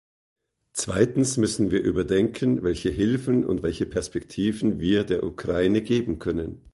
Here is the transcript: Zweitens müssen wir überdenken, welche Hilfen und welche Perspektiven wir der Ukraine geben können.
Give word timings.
Zweitens 0.73 1.37
müssen 1.37 1.69
wir 1.69 1.83
überdenken, 1.83 2.63
welche 2.63 2.89
Hilfen 2.89 3.45
und 3.45 3.61
welche 3.61 3.85
Perspektiven 3.85 4.79
wir 4.79 5.03
der 5.03 5.21
Ukraine 5.23 5.83
geben 5.83 6.17
können. 6.17 6.59